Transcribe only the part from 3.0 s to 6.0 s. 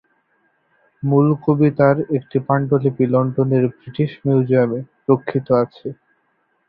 লন্ডনের ব্রিটিশ মিউজিয়ামে রক্ষিত আছে।